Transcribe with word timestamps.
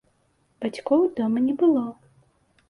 Бацькоў 0.63 1.03
дома 1.19 1.45
не 1.47 1.55
было. 1.65 1.85